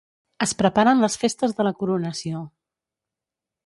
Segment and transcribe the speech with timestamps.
[0.45, 2.45] Es preparen les festes de la coronació.